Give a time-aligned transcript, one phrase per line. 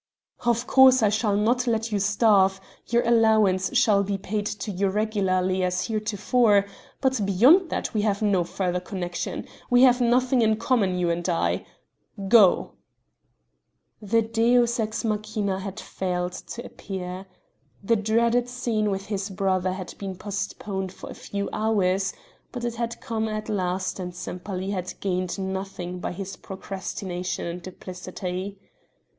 [0.47, 4.89] "Of course I shall not let you starve; your allowance shall be paid to you
[4.89, 6.65] regularly as heretofore
[7.01, 11.29] but beyond that we have no further connection; we have nothing in common, you and
[11.29, 11.67] I.
[12.27, 12.71] Go!"
[14.01, 17.27] The deus ex machina had failed to appear.
[17.83, 22.11] The dreaded scene with his brother had been postponed for a few hours,
[22.51, 27.61] but it had come at last and Sempaly had gained nothing by his procrastination and
[27.61, 28.57] duplicity.